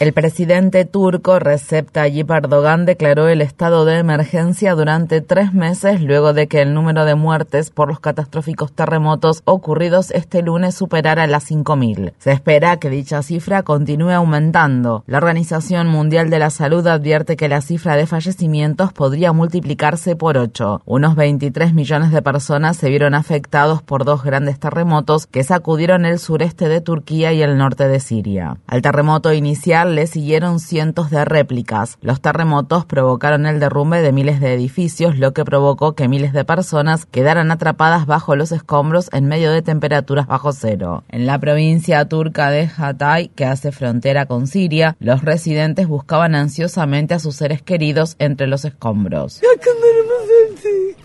[0.00, 6.32] El presidente turco Recep Tayyip Erdogan declaró el estado de emergencia durante tres meses luego
[6.32, 11.50] de que el número de muertes por los catastróficos terremotos ocurridos este lunes superara las
[11.50, 12.14] 5.000.
[12.18, 15.04] Se espera que dicha cifra continúe aumentando.
[15.06, 20.38] La Organización Mundial de la Salud advierte que la cifra de fallecimientos podría multiplicarse por
[20.38, 20.80] 8.
[20.86, 26.18] Unos 23 millones de personas se vieron afectados por dos grandes terremotos que sacudieron el
[26.18, 28.56] sureste de Turquía y el norte de Siria.
[28.66, 31.98] Al terremoto inicial le siguieron cientos de réplicas.
[32.00, 36.44] Los terremotos provocaron el derrumbe de miles de edificios, lo que provocó que miles de
[36.44, 41.04] personas quedaran atrapadas bajo los escombros en medio de temperaturas bajo cero.
[41.08, 47.14] En la provincia turca de Hatay, que hace frontera con Siria, los residentes buscaban ansiosamente
[47.14, 49.40] a sus seres queridos entre los escombros.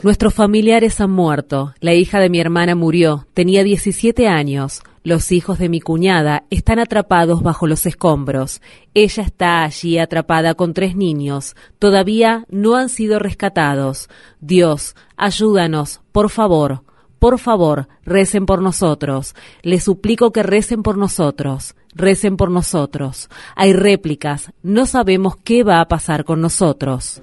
[0.03, 1.73] Nuestros familiares han muerto.
[1.80, 3.25] La hija de mi hermana murió.
[3.33, 4.83] Tenía 17 años.
[5.05, 8.59] Los hijos de mi cuñada están atrapados bajo los escombros.
[8.95, 11.55] Ella está allí atrapada con tres niños.
[11.77, 14.09] Todavía no han sido rescatados.
[14.39, 16.81] Dios, ayúdanos, por favor.
[17.19, 19.35] Por favor, recen por nosotros.
[19.61, 21.75] Les suplico que recen por nosotros.
[21.95, 23.29] Recen por nosotros.
[23.55, 24.51] Hay réplicas.
[24.61, 27.21] No sabemos qué va a pasar con nosotros.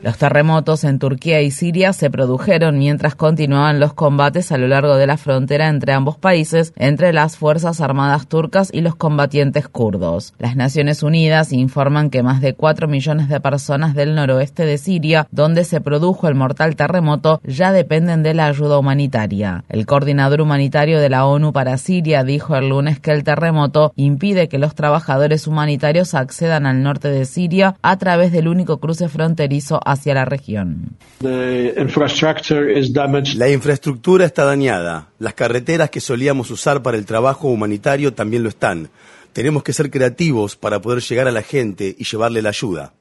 [0.00, 4.96] Los terremotos en Turquía y Siria se produjeron mientras continuaban los combates a lo largo
[4.96, 10.34] de la frontera entre ambos países entre las Fuerzas Armadas turcas y los combatientes kurdos.
[10.38, 15.26] Las Naciones Unidas informan que más de 4 millones de personas del noroeste de Siria,
[15.32, 19.64] donde se produjo el mortal terremoto, ya dependen de la ayuda humanitaria.
[19.68, 24.48] El coordinador humanitario de la ONU para Siria dijo el lunes que el terremoto impide
[24.48, 29.80] que los trabajadores humanitarios accedan al norte de Siria a través del único cruce fronterizo
[29.84, 30.96] hacia la región.
[33.38, 35.08] La infraestructura está dañada.
[35.18, 38.90] Las carreteras que solíamos usar para el trabajo humanitario también lo están.
[39.32, 42.92] Tenemos que ser creativos para poder llegar a la gente y llevarle la ayuda.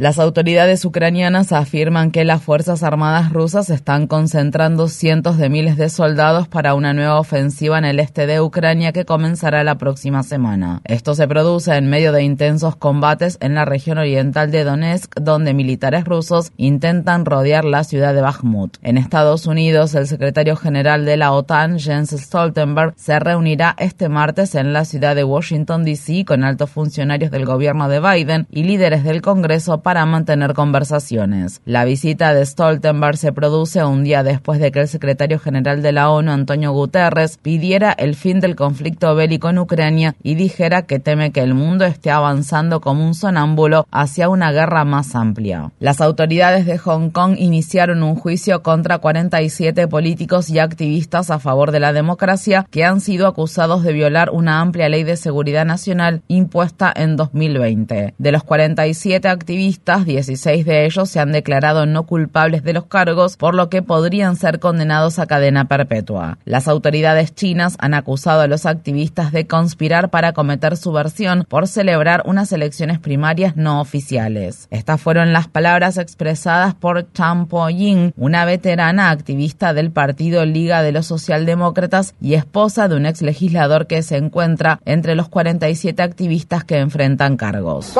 [0.00, 5.90] Las autoridades ucranianas afirman que las Fuerzas Armadas rusas están concentrando cientos de miles de
[5.90, 10.80] soldados para una nueva ofensiva en el este de Ucrania que comenzará la próxima semana.
[10.86, 15.52] Esto se produce en medio de intensos combates en la región oriental de Donetsk, donde
[15.52, 18.78] militares rusos intentan rodear la ciudad de Bakhmut.
[18.80, 24.54] En Estados Unidos, el secretario general de la OTAN, Jens Stoltenberg, se reunirá este martes
[24.54, 26.24] en la ciudad de Washington, D.C.
[26.24, 31.60] con altos funcionarios del gobierno de Biden y líderes del Congreso mantener conversaciones.
[31.64, 35.92] La visita de Stoltenberg se produce un día después de que el secretario general de
[35.92, 40.98] la ONU, Antonio Guterres, pidiera el fin del conflicto bélico en Ucrania y dijera que
[40.98, 45.72] teme que el mundo esté avanzando como un sonámbulo hacia una guerra más amplia.
[45.80, 51.70] Las autoridades de Hong Kong iniciaron un juicio contra 47 políticos y activistas a favor
[51.70, 56.22] de la democracia que han sido acusados de violar una amplia ley de seguridad nacional
[56.28, 58.14] impuesta en 2020.
[58.18, 63.36] De los 47 activistas, 16 de ellos se han declarado no culpables de los cargos,
[63.36, 66.38] por lo que podrían ser condenados a cadena perpetua.
[66.44, 72.22] Las autoridades chinas han acusado a los activistas de conspirar para cometer subversión por celebrar
[72.26, 74.66] unas elecciones primarias no oficiales.
[74.70, 80.92] Estas fueron las palabras expresadas por Chan Po-ying, una veterana activista del partido Liga de
[80.92, 86.64] los Socialdemócratas y esposa de un ex legislador que se encuentra entre los 47 activistas
[86.64, 87.92] que enfrentan cargos.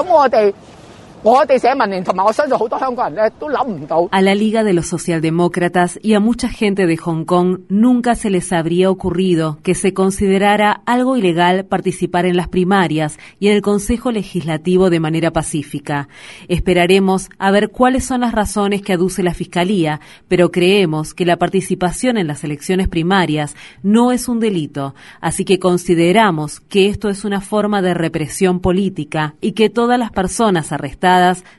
[4.10, 8.30] A la Liga de los Socialdemócratas y a mucha gente de Hong Kong nunca se
[8.30, 13.60] les habría ocurrido que se considerara algo ilegal participar en las primarias y en el
[13.60, 16.08] Consejo Legislativo de manera pacífica.
[16.48, 21.36] Esperaremos a ver cuáles son las razones que aduce la Fiscalía, pero creemos que la
[21.36, 27.26] participación en las elecciones primarias no es un delito, así que consideramos que esto es
[27.26, 31.09] una forma de represión política y que todas las personas arrestadas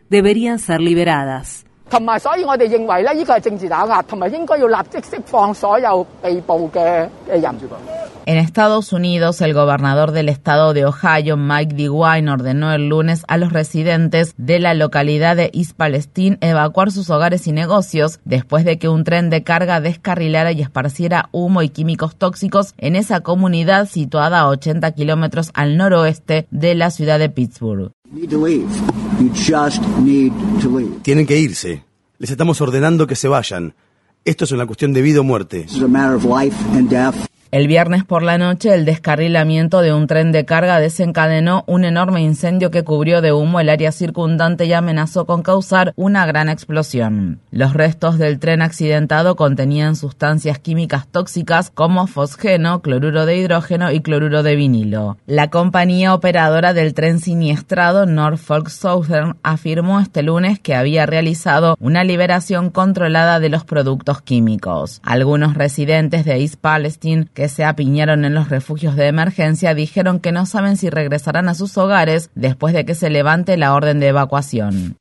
[0.10, 1.66] deberían ser liberadas.
[8.26, 13.36] En Estados Unidos, el gobernador del estado de Ohio, Mike DeWine, ordenó el lunes a
[13.36, 18.80] los residentes de la localidad de East Palestine evacuar sus hogares y negocios después de
[18.80, 23.86] que un tren de carga descarrilara y esparciera humo y químicos tóxicos en esa comunidad
[23.86, 27.92] situada a 80 kilómetros al noroeste de la ciudad de Pittsburgh.
[31.02, 31.84] Tienen que irse.
[32.18, 33.74] Les estamos ordenando que se vayan.
[34.26, 35.66] Esto es una cuestión de vida o muerte.
[37.52, 42.22] El viernes por la noche, el descarrilamiento de un tren de carga desencadenó un enorme
[42.22, 47.42] incendio que cubrió de humo el área circundante y amenazó con causar una gran explosión.
[47.52, 54.00] Los restos del tren accidentado contenían sustancias químicas tóxicas como fosgeno, cloruro de hidrógeno y
[54.00, 55.18] cloruro de vinilo.
[55.26, 62.06] La compañía operadora del tren siniestrado Norfolk Southern afirmó este lunes que había realizado una
[62.06, 65.02] liberación controlada de los productos químicos.
[65.04, 70.32] Algunos residentes de East Palestine que se apiñaron en los refugios de emergencia dijeron que
[70.32, 74.08] no saben si regresarán a sus hogares después de que se levante la orden de
[74.08, 74.98] evacuación.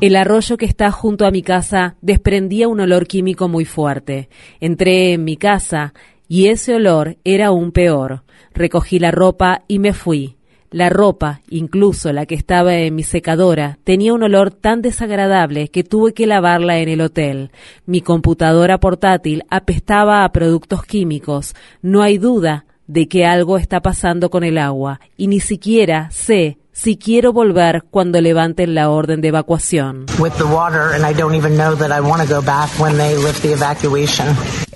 [0.00, 4.28] El arroyo que está junto a mi casa desprendía un olor químico muy fuerte.
[4.60, 5.94] Entré en mi casa
[6.28, 8.24] y ese olor era aún peor.
[8.52, 10.35] Recogí la ropa y me fui.
[10.76, 15.84] La ropa, incluso la que estaba en mi secadora, tenía un olor tan desagradable que
[15.84, 17.50] tuve que lavarla en el hotel.
[17.86, 21.54] Mi computadora portátil apestaba a productos químicos.
[21.80, 26.58] No hay duda de que algo está pasando con el agua y ni siquiera sé
[26.72, 30.04] si quiero volver cuando levanten la orden de evacuación.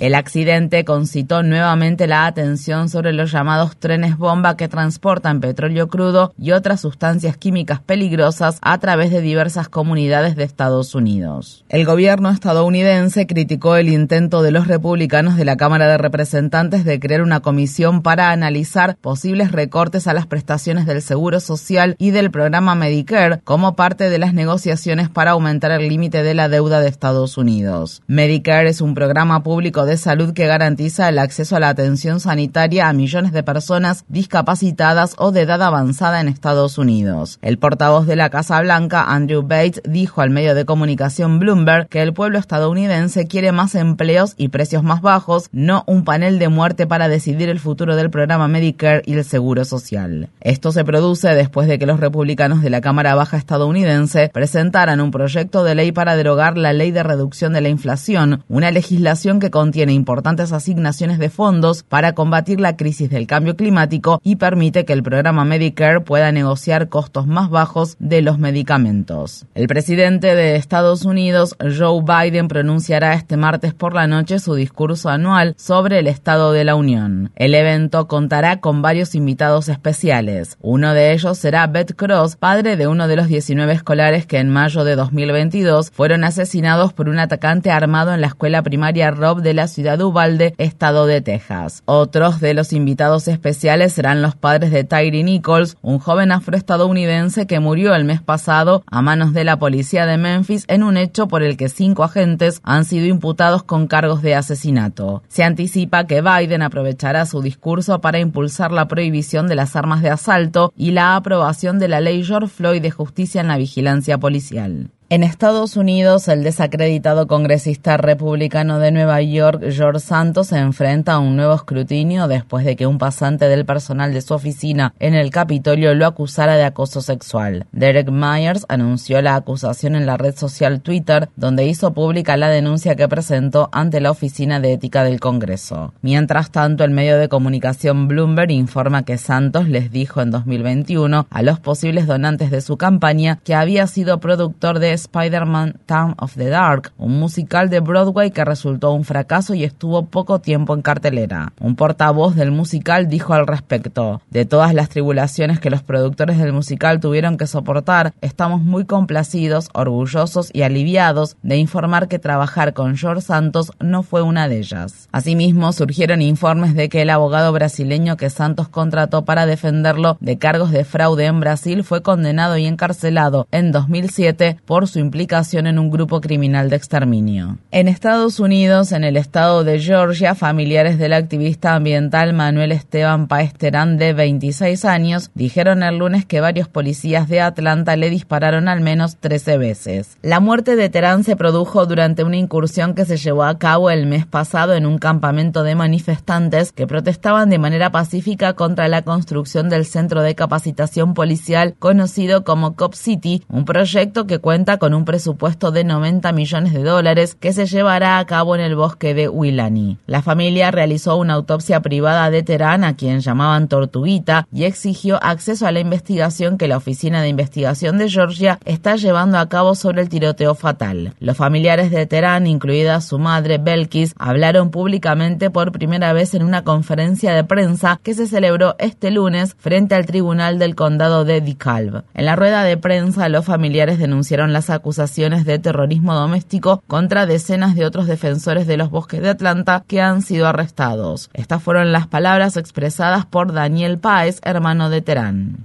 [0.01, 6.33] El accidente concitó nuevamente la atención sobre los llamados trenes bomba que transportan petróleo crudo
[6.39, 11.67] y otras sustancias químicas peligrosas a través de diversas comunidades de Estados Unidos.
[11.69, 16.99] El gobierno estadounidense criticó el intento de los republicanos de la Cámara de Representantes de
[16.99, 22.31] crear una comisión para analizar posibles recortes a las prestaciones del Seguro Social y del
[22.31, 26.89] programa Medicare como parte de las negociaciones para aumentar el límite de la deuda de
[26.89, 28.01] Estados Unidos.
[28.07, 32.21] Medicare es un programa público de de salud que garantiza el acceso a la atención
[32.21, 37.41] sanitaria a millones de personas discapacitadas o de edad avanzada en Estados Unidos.
[37.43, 42.03] El portavoz de la Casa Blanca, Andrew Bates, dijo al medio de comunicación Bloomberg que
[42.03, 46.87] el pueblo estadounidense quiere más empleos y precios más bajos, no un panel de muerte
[46.87, 50.29] para decidir el futuro del programa Medicare y el Seguro Social.
[50.41, 55.11] Esto se produce después de que los republicanos de la Cámara Baja estadounidense presentaran un
[55.11, 59.51] proyecto de ley para derogar la ley de reducción de la inflación, una legislación que
[59.51, 64.85] contiene tiene importantes asignaciones de fondos para combatir la crisis del cambio climático y permite
[64.85, 69.47] que el programa Medicare pueda negociar costos más bajos de los medicamentos.
[69.55, 75.09] El presidente de Estados Unidos, Joe Biden, pronunciará este martes por la noche su discurso
[75.09, 77.33] anual sobre el Estado de la Unión.
[77.35, 80.59] El evento contará con varios invitados especiales.
[80.61, 84.51] Uno de ellos será Beth Cross, padre de uno de los 19 escolares que en
[84.51, 89.55] mayo de 2022 fueron asesinados por un atacante armado en la escuela primaria Rob de
[89.55, 91.83] la ciudad de estado de Texas.
[91.87, 97.61] Otros de los invitados especiales serán los padres de Tyree Nichols, un joven afroestadounidense que
[97.61, 101.43] murió el mes pasado a manos de la policía de Memphis en un hecho por
[101.43, 105.23] el que cinco agentes han sido imputados con cargos de asesinato.
[105.29, 110.11] Se anticipa que Biden aprovechará su discurso para impulsar la prohibición de las armas de
[110.11, 114.91] asalto y la aprobación de la ley George Floyd de justicia en la vigilancia policial.
[115.13, 121.19] En Estados Unidos, el desacreditado congresista republicano de Nueva York, George Santos, se enfrenta a
[121.19, 125.33] un nuevo escrutinio después de que un pasante del personal de su oficina en el
[125.33, 127.67] Capitolio lo acusara de acoso sexual.
[127.73, 132.95] Derek Myers anunció la acusación en la red social Twitter, donde hizo pública la denuncia
[132.95, 135.93] que presentó ante la Oficina de Ética del Congreso.
[136.03, 141.43] Mientras tanto, el medio de comunicación Bloomberg informa que Santos les dijo en 2021 a
[141.43, 146.49] los posibles donantes de su campaña que había sido productor de Spider-Man Town of the
[146.49, 151.53] Dark, un musical de Broadway que resultó un fracaso y estuvo poco tiempo en cartelera.
[151.61, 156.53] Un portavoz del musical dijo al respecto, de todas las tribulaciones que los productores del
[156.53, 162.97] musical tuvieron que soportar, estamos muy complacidos, orgullosos y aliviados de informar que trabajar con
[162.97, 165.09] George Santos no fue una de ellas.
[165.13, 170.71] Asimismo, surgieron informes de que el abogado brasileño que Santos contrató para defenderlo de cargos
[170.71, 175.91] de fraude en Brasil fue condenado y encarcelado en 2007 por su implicación en un
[175.91, 177.59] grupo criminal de exterminio.
[177.71, 183.55] En Estados Unidos, en el estado de Georgia, familiares del activista ambiental Manuel Esteban Paez
[183.55, 188.81] Terán, de 26 años, dijeron el lunes que varios policías de Atlanta le dispararon al
[188.81, 190.19] menos 13 veces.
[190.23, 194.07] La muerte de Terán se produjo durante una incursión que se llevó a cabo el
[194.07, 199.69] mes pasado en un campamento de manifestantes que protestaban de manera pacífica contra la construcción
[199.69, 205.05] del centro de capacitación policial conocido como Cop City, un proyecto que cuenta con un
[205.05, 209.29] presupuesto de 90 millones de dólares que se llevará a cabo en el bosque de
[209.29, 209.99] Wilani.
[210.09, 215.69] La familia realizó una autopsia privada de Terán, a quien llamaban Tortuguita, y exigió acceso
[215.69, 220.03] a la investigación que la Oficina de Investigación de Georgia está llevando a cabo sobre
[220.03, 221.15] el tiroteo fatal.
[221.21, 226.65] Los familiares de Terán, incluida su madre Belkis, hablaron públicamente por primera vez en una
[226.65, 232.05] conferencia de prensa que se celebró este lunes frente al tribunal del condado de DeKalb.
[232.15, 237.75] En la rueda de prensa, los familiares denunciaron las acusaciones de terrorismo doméstico contra decenas
[237.75, 241.31] de otros defensores de los bosques de Atlanta que han sido arrestados.
[241.35, 245.59] Estas fueron las palabras expresadas por Daniel Páez, hermano de Terán.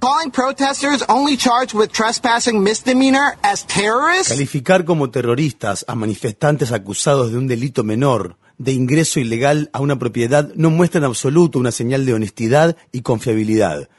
[4.27, 9.99] Calificar como terroristas a manifestantes acusados de un delito menor de ingreso ilegal a una
[9.99, 13.89] propiedad no muestra en absoluto una señal de honestidad y confiabilidad.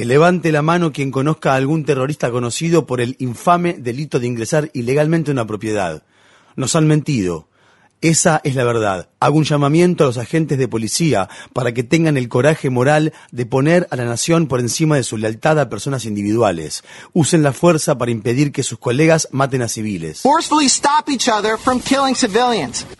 [0.00, 4.28] Que levante la mano quien conozca a algún terrorista conocido por el infame delito de
[4.28, 6.04] ingresar ilegalmente a una propiedad.
[6.56, 7.49] Nos han mentido.
[8.02, 9.10] Esa es la verdad.
[9.22, 13.44] Hago un llamamiento a los agentes de policía para que tengan el coraje moral de
[13.44, 16.82] poner a la nación por encima de su lealtad a personas individuales.
[17.12, 20.22] Usen la fuerza para impedir que sus colegas maten a civiles.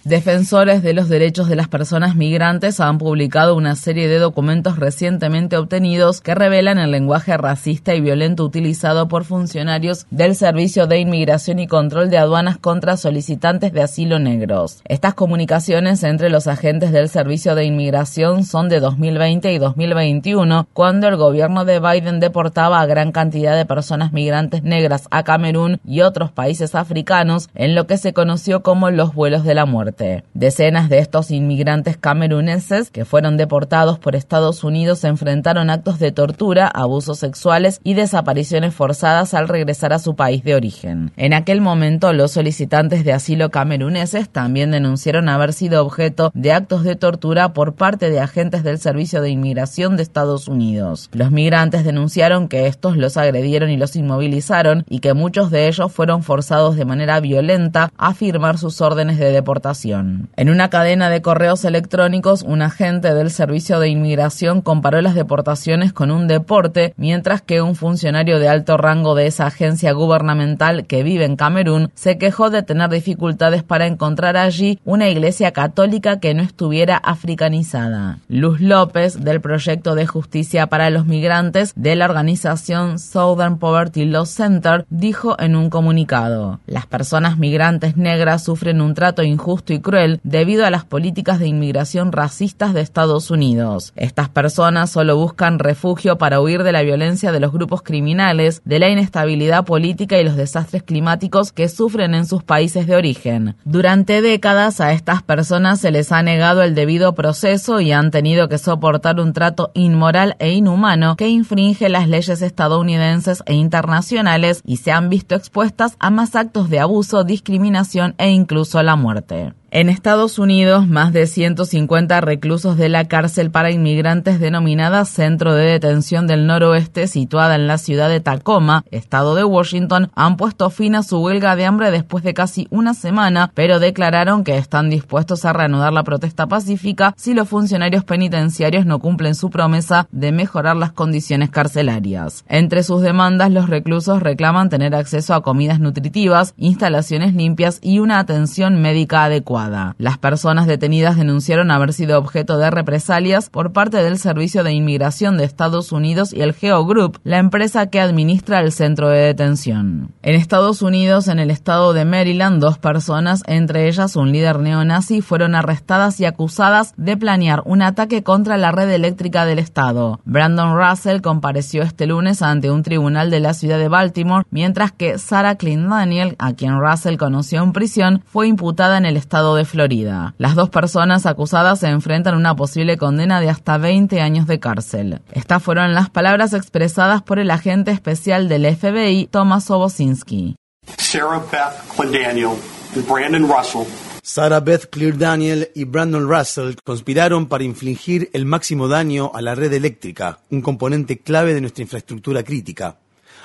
[0.05, 5.57] Defensores de los derechos de las personas migrantes han publicado una serie de documentos recientemente
[5.57, 11.59] obtenidos que revelan el lenguaje racista y violento utilizado por funcionarios del Servicio de Inmigración
[11.59, 14.83] y Control de Aduanas contra solicitantes de asilo negros.
[14.91, 21.07] Estas comunicaciones entre los agentes del Servicio de Inmigración son de 2020 y 2021, cuando
[21.07, 26.01] el gobierno de Biden deportaba a gran cantidad de personas migrantes negras a Camerún y
[26.01, 30.25] otros países africanos en lo que se conoció como los vuelos de la muerte.
[30.35, 36.67] Decenas de estos inmigrantes cameruneses que fueron deportados por Estados Unidos enfrentaron actos de tortura,
[36.67, 41.13] abusos sexuales y desapariciones forzadas al regresar a su país de origen.
[41.17, 46.85] En aquel momento, los solicitantes de asilo cameruneses también denunciaron haber sido objeto de actos
[46.85, 51.11] de tortura por parte de agentes del Servicio de Inmigración de Estados Unidos.
[51.13, 55.93] Los migrantes denunciaron que estos los agredieron y los inmovilizaron y que muchos de ellos
[55.93, 60.31] fueron forzados de manera violenta a firmar sus órdenes de deportación.
[60.37, 65.93] En una cadena de correos electrónicos, un agente del Servicio de Inmigración comparó las deportaciones
[65.93, 71.03] con un deporte, mientras que un funcionario de alto rango de esa agencia gubernamental que
[71.03, 76.35] vive en Camerún se quejó de tener dificultades para encontrar allí una iglesia católica que
[76.35, 78.19] no estuviera africanizada.
[78.29, 84.27] Luz López, del Proyecto de Justicia para los Migrantes de la organización Southern Poverty Law
[84.27, 90.21] Center, dijo en un comunicado, las personas migrantes negras sufren un trato injusto y cruel
[90.23, 93.93] debido a las políticas de inmigración racistas de Estados Unidos.
[93.97, 98.79] Estas personas solo buscan refugio para huir de la violencia de los grupos criminales, de
[98.79, 103.57] la inestabilidad política y los desastres climáticos que sufren en sus países de origen.
[103.65, 108.47] Durante décadas a estas personas se les ha negado el debido proceso y han tenido
[108.51, 114.77] que soportar un trato inmoral e inhumano que infringe las leyes estadounidenses e internacionales y
[114.77, 119.55] se han visto expuestas a más actos de abuso, discriminación e incluso la muerte.
[119.73, 125.65] En Estados Unidos, más de 150 reclusos de la cárcel para inmigrantes denominada Centro de
[125.65, 130.97] Detención del Noroeste, situada en la ciudad de Tacoma, estado de Washington, han puesto fin
[130.97, 135.45] a su huelga de hambre después de casi una semana, pero declararon que están dispuestos
[135.45, 140.75] a reanudar la protesta pacífica si los funcionarios penitenciarios no cumplen su promesa de mejorar
[140.75, 142.45] las condiciones carcelarias.
[142.49, 148.19] Entre sus demandas, los reclusos reclaman tener acceso a comidas nutritivas, instalaciones limpias y una
[148.19, 149.60] atención médica adecuada.
[149.99, 155.37] Las personas detenidas denunciaron haber sido objeto de represalias por parte del Servicio de Inmigración
[155.37, 160.13] de Estados Unidos y el Geo Group, la empresa que administra el centro de detención.
[160.23, 165.21] En Estados Unidos, en el estado de Maryland, dos personas, entre ellas un líder neonazi,
[165.21, 170.21] fueron arrestadas y acusadas de planear un ataque contra la red eléctrica del estado.
[170.25, 175.19] Brandon Russell compareció este lunes ante un tribunal de la ciudad de Baltimore, mientras que
[175.19, 179.65] Sarah Clint Daniel, a quien Russell conoció en prisión, fue imputada en el estado de
[179.65, 180.35] Florida.
[180.39, 184.61] Las dos personas acusadas se enfrentan a una posible condena de hasta 20 años de
[184.61, 185.21] cárcel.
[185.33, 190.57] Estas fueron las palabras expresadas por el agente especial del FBI, Thomas Obosinski.
[190.99, 192.57] Sarah Beth Clendaniel
[192.95, 193.87] and Brandon Russell
[194.23, 199.57] Sarah Beth Clear Daniel y Brandon Russell conspiraron para infligir el máximo daño a la
[199.57, 202.99] red eléctrica, un componente clave de nuestra infraestructura crítica.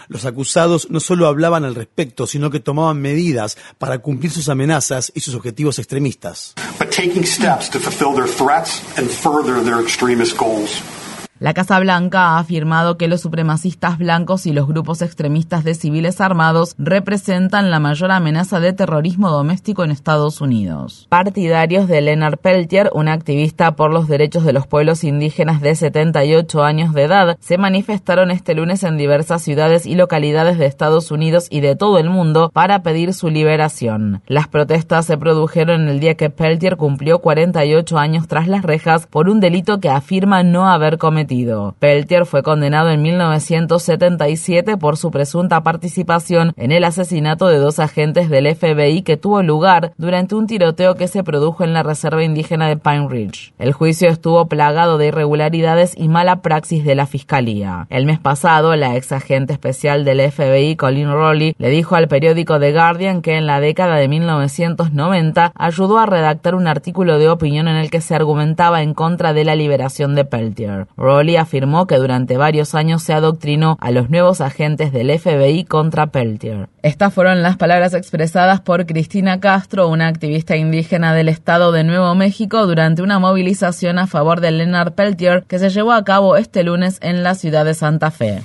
[0.08, 5.12] Los acusados no solo hablaban al respecto, sino que tomaban medidas para cumplir sus amenazas
[5.16, 6.54] y sus objetivos extremistas.
[6.78, 10.82] but taking steps to fulfill their threats and further their extremist goals.
[11.38, 16.22] La Casa Blanca ha afirmado que los supremacistas blancos y los grupos extremistas de civiles
[16.22, 21.08] armados representan la mayor amenaza de terrorismo doméstico en Estados Unidos.
[21.10, 26.64] Partidarios de Leonard Peltier, un activista por los derechos de los pueblos indígenas de 78
[26.64, 31.48] años de edad, se manifestaron este lunes en diversas ciudades y localidades de Estados Unidos
[31.50, 34.22] y de todo el mundo para pedir su liberación.
[34.26, 39.28] Las protestas se produjeron el día que Peltier cumplió 48 años tras las rejas por
[39.28, 41.25] un delito que afirma no haber cometido.
[41.80, 48.30] Peltier fue condenado en 1977 por su presunta participación en el asesinato de dos agentes
[48.30, 52.68] del FBI que tuvo lugar durante un tiroteo que se produjo en la reserva indígena
[52.68, 53.54] de Pine Ridge.
[53.58, 57.88] El juicio estuvo plagado de irregularidades y mala praxis de la fiscalía.
[57.90, 62.60] El mes pasado, la ex agente especial del FBI, Colin Rowley, le dijo al periódico
[62.60, 67.68] The Guardian que en la década de 1990 ayudó a redactar un artículo de opinión
[67.68, 70.88] en el que se argumentaba en contra de la liberación de Peltier.
[70.98, 76.08] Rowley afirmó que durante varios años se adoctrinó a los nuevos agentes del FBI contra
[76.08, 76.68] Peltier.
[76.82, 82.14] Estas fueron las palabras expresadas por Cristina Castro, una activista indígena del estado de Nuevo
[82.16, 86.64] México, durante una movilización a favor de Leonard Peltier que se llevó a cabo este
[86.64, 88.42] lunes en la ciudad de Santa Fe.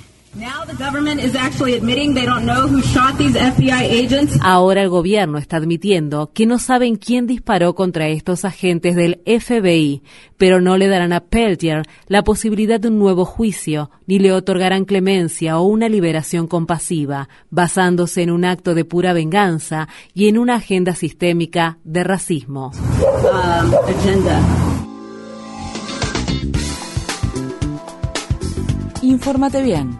[4.41, 10.03] Ahora el gobierno está admitiendo que no saben quién disparó contra estos agentes del FBI,
[10.37, 14.85] pero no le darán a Peltier la posibilidad de un nuevo juicio, ni le otorgarán
[14.85, 20.55] clemencia o una liberación compasiva, basándose en un acto de pura venganza y en una
[20.55, 22.71] agenda sistémica de racismo.
[29.01, 29.99] Infórmate bien.